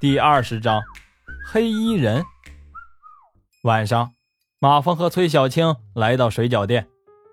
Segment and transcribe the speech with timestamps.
[0.00, 0.82] 第二十章，
[1.44, 2.24] 黑衣人。
[3.64, 4.10] 晚上，
[4.58, 6.88] 马峰和崔小青来到水饺店，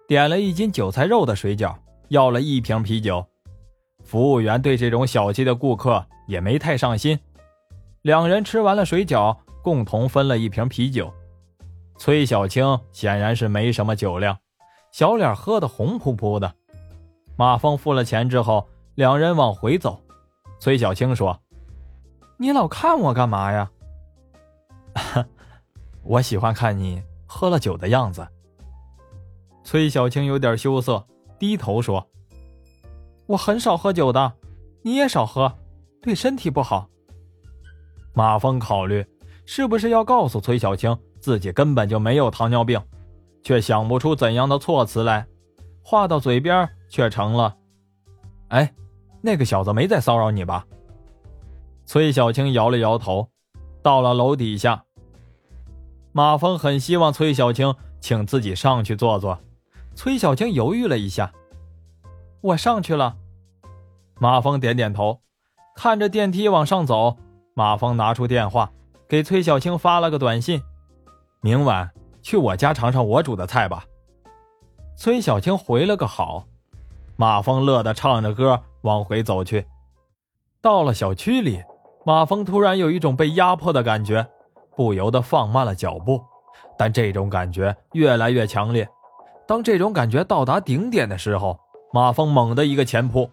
[0.06, 1.74] 点了一斤韭菜肉的水饺，
[2.10, 3.26] 要了一瓶啤酒。
[4.04, 7.18] 服务员对这种小气的顾客也没太上心。
[8.02, 11.14] 两人吃完了水饺，共同分了一瓶啤酒。
[11.98, 14.38] 崔小青显然是没什么酒量，
[14.92, 16.54] 小脸喝得红扑扑的。
[17.38, 20.02] 马峰付了钱之后，两人往回走。
[20.60, 21.40] 崔小青说。
[22.40, 23.72] 你老看我干嘛呀？
[26.04, 28.28] 我喜欢看你喝了酒的样子。
[29.64, 31.06] 崔小青有点羞涩，
[31.40, 32.08] 低头说
[33.26, 34.34] ：“我很少喝酒的，
[34.84, 35.52] 你也少喝，
[36.02, 36.88] 对身体不好。”
[38.14, 39.06] 马峰考虑
[39.46, 42.80] 是不是要告诉崔小青自己根本就没有糖尿病，
[43.44, 45.26] 却想不出怎样的措辞来，
[45.82, 47.58] 话到嘴边却成了
[48.50, 48.72] ：“哎，
[49.22, 50.66] 那个小子没在骚扰你吧？”
[51.88, 53.30] 崔小青摇了摇头，
[53.82, 54.84] 到了楼底下。
[56.12, 59.40] 马峰很希望崔小青请自己上去坐坐。
[59.96, 61.32] 崔小青犹豫了一下，
[62.42, 63.16] 我上去了。
[64.20, 65.22] 马峰点点头，
[65.78, 67.16] 看着电梯往上走。
[67.54, 68.70] 马峰拿出电话，
[69.08, 70.62] 给崔小青发了个短信
[71.40, 71.90] ：“明晚
[72.22, 73.86] 去我家尝尝我煮的菜吧。”
[74.98, 76.48] 崔小青回了个好。
[77.16, 79.66] 马峰乐得唱着歌往回走去。
[80.62, 81.64] 到了小区里。
[82.08, 84.26] 马峰突然有一种被压迫的感觉，
[84.78, 86.24] 不由得放慢了脚步，
[86.78, 88.88] 但这种感觉越来越强烈。
[89.46, 91.60] 当这种感觉到达顶点的时候，
[91.92, 93.30] 马峰猛地一个前扑，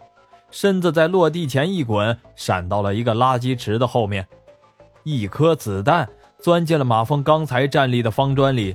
[0.51, 4.27] 身子在落地前一滚，闪到了一个垃圾池的后面，
[5.05, 6.09] 一颗子弹
[6.41, 8.75] 钻进了马峰刚才站立的方砖里。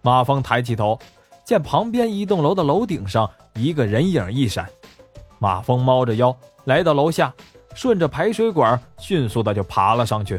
[0.00, 0.98] 马峰抬起头，
[1.44, 4.66] 见旁边一栋楼的楼顶上一个人影一闪，
[5.38, 7.30] 马峰猫着腰来到楼下。
[7.80, 10.38] 顺着排水管迅速的就爬了上去，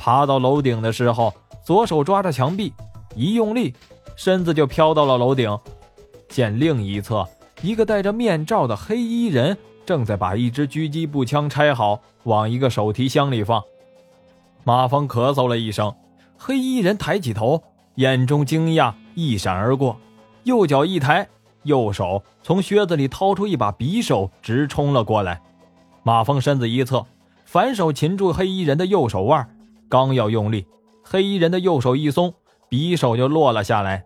[0.00, 2.72] 爬到楼顶的时候，左手抓着墙壁，
[3.14, 3.72] 一用力，
[4.16, 5.56] 身子就飘到了楼顶。
[6.28, 7.24] 见另一侧
[7.62, 9.56] 一个戴着面罩的黑衣人
[9.86, 13.62] 正在把一支狙击步枪拆好，往一个手提箱里放。
[14.64, 15.94] 马峰咳嗽了一声，
[16.36, 17.62] 黑衣人抬起头，
[17.94, 19.96] 眼中惊讶一闪而过，
[20.42, 21.28] 右脚一抬，
[21.62, 25.40] 右手从靴子里掏出一把匕首，直冲了过来。
[26.02, 27.04] 马峰身子一侧，
[27.44, 29.48] 反手擒住黑衣人的右手腕，
[29.88, 30.66] 刚要用力，
[31.02, 32.32] 黑衣人的右手一松，
[32.70, 34.04] 匕首就落了下来。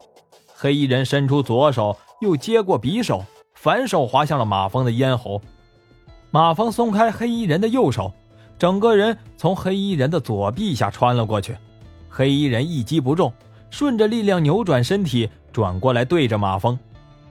[0.56, 3.24] 黑衣人伸出左手，又接过匕首，
[3.54, 5.40] 反手划向了马峰的咽喉。
[6.30, 8.12] 马峰松开黑衣人的右手，
[8.58, 11.56] 整个人从黑衣人的左臂下穿了过去。
[12.08, 13.32] 黑衣人一击不中，
[13.70, 16.78] 顺着力量扭转身体，转过来对着马峰。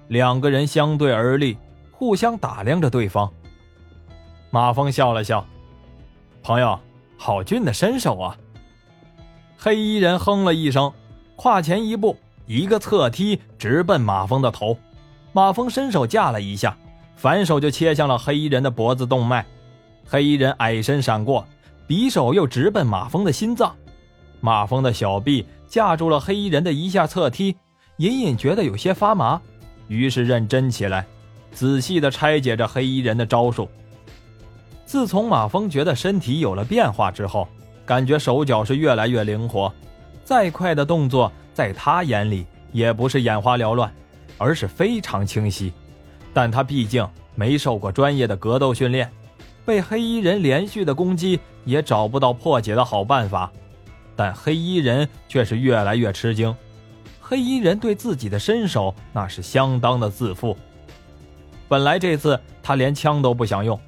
[0.07, 1.57] 两个人相对而立，
[1.91, 3.31] 互相打量着对方。
[4.53, 5.44] 马峰笑了笑，
[6.44, 6.80] 朋友，
[7.18, 8.38] 好俊的身手啊！
[9.58, 10.94] 黑衣人哼了一声，
[11.36, 12.16] 跨前一步，
[12.46, 14.78] 一个侧踢直奔马峰的头。
[15.31, 16.78] 马峰伸手架了一下，
[17.16, 19.44] 反手就切向了黑衣人的脖子动脉。
[20.06, 21.44] 黑衣人矮身闪过，
[21.88, 23.75] 匕首又直奔马峰的心脏。
[24.40, 27.58] 马峰的小臂架住了黑衣人的一下侧踢，
[27.97, 29.42] 隐隐觉得有些发麻，
[29.88, 31.08] 于是认真起来，
[31.52, 33.68] 仔细地拆解着黑衣人的招数。
[34.94, 37.48] 自从马蜂觉得身体有了变化之后，
[37.84, 39.74] 感觉手脚是越来越灵活，
[40.24, 43.92] 再快的动作在他眼里也不是眼花缭乱，
[44.38, 45.74] 而是非常清晰。
[46.31, 49.12] 但他毕竟没受过专业的格斗训练，
[49.66, 53.52] 被黑衣人连续的攻击也找不到破解的好办法。
[54.16, 56.56] 但黑衣人却是越来越吃惊，
[57.20, 60.56] 黑衣人对自己的身手那是相当的自负。
[61.68, 63.80] 本来这次他连枪都不想用。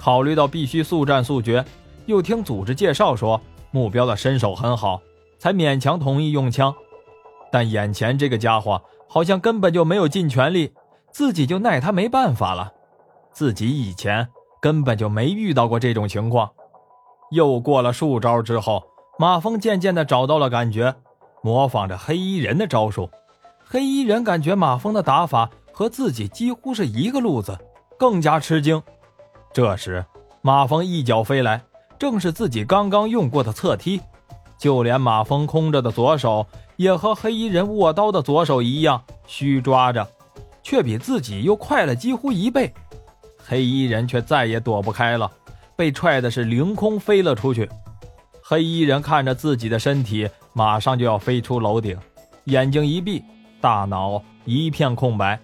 [0.00, 1.62] 考虑到必须速战速决，
[2.06, 3.38] 又听组织介绍说
[3.70, 4.98] 目标的身手很好，
[5.38, 6.74] 才勉强同意用枪。
[7.52, 10.72] 但眼前这个家伙好像根本就没有尽全力，
[11.12, 12.72] 自己就奈他没办法了。
[13.30, 14.26] 自己以前
[14.62, 16.50] 根本就没遇到过这种情况。
[17.30, 18.82] 又过了数招之后，
[19.18, 20.94] 马峰渐渐的找到了感觉，
[21.42, 23.10] 模仿着黑衣人的招数。
[23.62, 27.58] 黑衣人感觉马峰的打法和自己几乎是一个路子，
[27.98, 28.82] 更加吃惊。
[29.52, 30.04] 这时，
[30.42, 31.60] 马峰一脚飞来，
[31.98, 34.00] 正是自己刚刚用过的侧踢。
[34.56, 40.06] 就连马峰空着的左手，也和黑衣人握刀的左手一样虚抓着，
[40.62, 42.72] 却比自己又快了几乎一倍。
[43.38, 45.28] 黑衣人却再也躲不开了，
[45.74, 47.68] 被踹的是凌空飞了出去。
[48.42, 51.98] 黑衣人看着自己的身体马上就要飞出楼顶，
[52.44, 53.24] 眼睛一闭，
[53.60, 55.40] 大脑一片空白。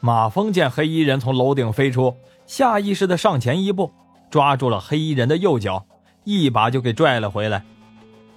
[0.00, 2.14] 马峰见黑衣人从楼顶飞出。
[2.46, 3.92] 下意识的上前一步，
[4.30, 5.84] 抓住了黑衣人的右脚，
[6.24, 7.64] 一把就给拽了回来。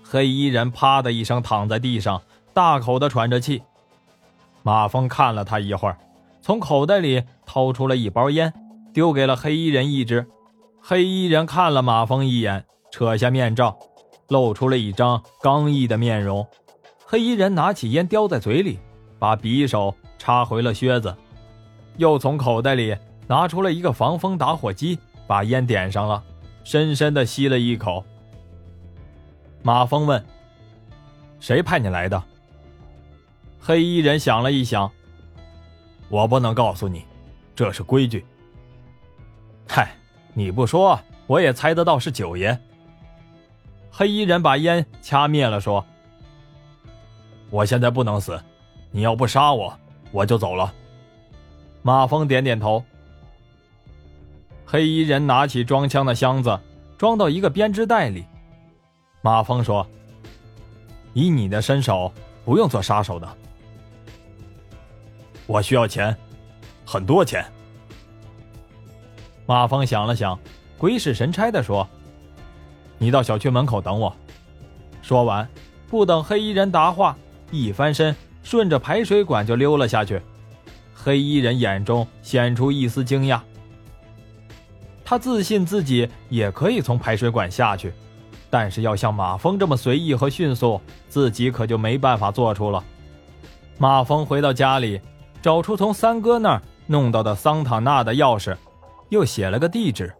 [0.04, 2.22] 黑衣人啪的一声躺在地上，
[2.54, 3.62] 大口的喘着气。
[4.64, 5.98] 马峰看了他一会儿，
[6.42, 8.52] 从口袋里掏出了一包烟，
[8.92, 10.26] 丢给了黑衣人一支。
[10.82, 13.78] 黑衣人看了马峰一眼，扯下面罩，
[14.30, 16.46] 露出了一张刚毅的面容。
[17.06, 18.80] 黑衣人拿起烟叼在嘴里，
[19.20, 21.16] 把匕首插回了靴子，
[21.98, 22.96] 又从口袋里
[23.30, 24.98] 拿出了一个防风打火机，
[25.28, 26.24] 把烟点上了，
[26.64, 28.04] 深深的吸了一口。
[29.62, 30.26] 马峰问
[31.40, 32.24] ：“谁派你来的？”
[33.62, 34.92] 黑衣人想了一想
[36.10, 37.06] ：“我不能告诉你，
[37.56, 38.26] 这是规矩。”
[39.70, 39.96] 嗨。
[40.34, 40.98] 你不说，
[41.28, 42.58] 我也猜得到是九爷。
[43.92, 45.86] 黑衣人把烟掐灭了，说
[47.50, 48.42] ：“我现在不能死，
[48.92, 49.78] 你要不杀我，
[50.12, 50.74] 我就走了。”
[51.82, 52.82] 马峰点点头。
[54.72, 56.60] 黑衣人拿起装枪的箱子，
[56.96, 58.24] 装到一个编织袋里。
[59.24, 59.84] 马峰说
[61.14, 62.14] ：“以你的身手，
[62.46, 63.28] 不用做杀手的。
[65.48, 66.16] 我需要钱，
[66.86, 67.44] 很多钱。”
[69.48, 70.38] 马峰想了想，
[70.78, 71.90] 鬼使神差的说
[73.00, 74.16] ：“你到小区门口等我。”
[75.02, 75.50] 说完，
[75.88, 77.18] 不等黑衣人答话，
[77.50, 80.22] 一翻身，顺着排水管就溜了下去。
[80.94, 83.42] 黑衣人眼中显出一丝惊讶。
[85.10, 87.92] 他自信自己也可以从排水管下去，
[88.48, 92.84] 但是要像马蜂这么随意和迅速，自己可就没办法做出了。
[93.80, 95.02] 马蜂回到家里，
[95.42, 98.56] 找出从三哥那儿弄到的桑塔纳的钥匙。
[99.10, 100.14] 又写了个地址，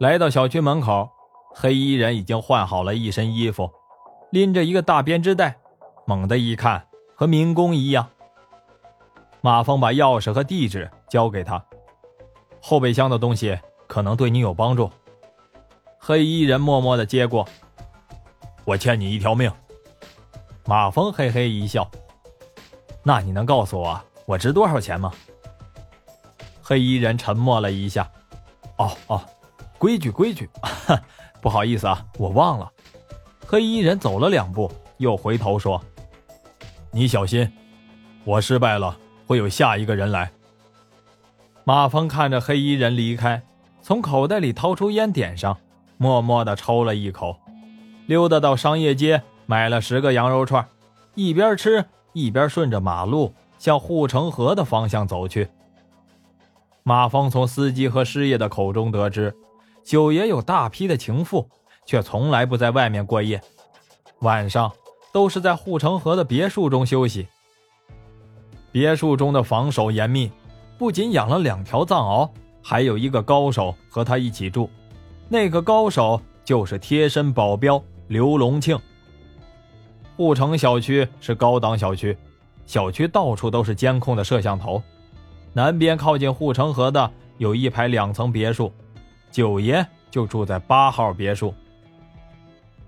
[0.00, 1.08] 来到小区门口，
[1.54, 3.70] 黑衣人已经换好了一身衣服，
[4.32, 5.56] 拎着一个大编织袋，
[6.04, 6.84] 猛地一看，
[7.14, 8.04] 和民工一样。
[9.40, 11.64] 马蜂把钥匙和地址交给他，
[12.60, 13.56] 后备箱的东西
[13.92, 14.90] 可能对你有帮助。
[15.98, 17.46] 黑衣人默默的接过，
[18.64, 19.52] 我欠你一条命。
[20.64, 21.86] 马峰嘿嘿一笑，
[23.02, 25.12] 那你能告诉我我值多少钱吗？
[26.62, 28.10] 黑衣人沉默了一下。
[28.78, 29.22] 哦哦，
[29.76, 30.48] 规矩规矩，
[31.42, 32.72] 不好意思啊，我忘了。
[33.46, 35.78] 黑衣人走了两步，又回头说
[36.92, 37.52] ：“你小心，
[38.24, 38.96] 我失败了，
[39.26, 40.32] 会有下一个人来。”
[41.64, 43.42] 马峰看着黑衣人离开，
[43.82, 45.58] 从口袋里掏出烟点上，
[45.98, 47.36] 默默的抽了一口，
[48.06, 50.66] 溜达到商业街买了十个羊肉串，
[51.14, 55.48] 一边吃一边顺着马路向护城河的方向走去。
[56.84, 59.34] 马峰从司机和师爷的口中得知，
[59.84, 61.48] 九爷有大批的情妇，
[61.84, 63.40] 却从来不在外面过夜，
[64.20, 64.70] 晚上
[65.12, 67.26] 都是在护城河的别墅中休息。
[68.70, 70.30] 别墅中的防守严密，
[70.78, 72.30] 不仅养了两条藏獒，
[72.62, 74.70] 还有一个高手和他一起住。
[75.28, 78.78] 那个高手就是贴身保镖刘龙庆。
[80.16, 82.16] 护城小区是高档小区，
[82.66, 84.82] 小区到处都是监控的摄像头。
[85.52, 88.72] 南边靠近护城河的有一排两层别墅，
[89.30, 91.54] 九爷就住在八号别墅。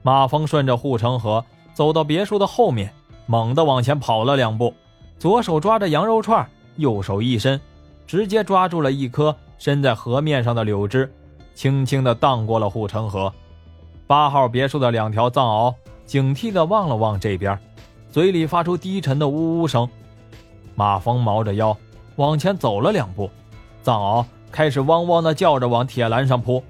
[0.03, 2.93] 马峰顺着护城河走到别墅的后面，
[3.27, 4.75] 猛地往前跑了两步，
[5.19, 7.59] 左手抓着羊肉串，右手一伸，
[8.07, 11.11] 直接抓住了一颗伸在河面上的柳枝，
[11.55, 13.33] 轻轻地荡过了护城河。
[14.07, 17.59] 八号别墅的两条藏獒警惕地望了望这边，
[18.13, 19.89] 嘴里发出低沉的呜呜声。
[20.75, 21.75] 马蜂猫着腰。
[22.17, 23.31] 往前走了两步，
[23.83, 26.63] 藏獒开始汪汪的叫着往铁栏上扑。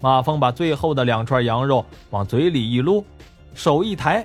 [0.00, 3.04] 马蜂把最后的两串羊肉往嘴里一撸，
[3.54, 4.24] 手一抬，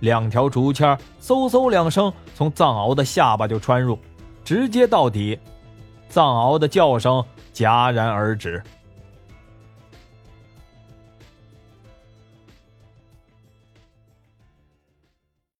[0.00, 3.96] 两条竹签嗖嗖两声从藏獒的下巴就穿入，
[4.42, 5.38] 直接到底。
[6.08, 8.62] 藏獒的叫声戛然而止。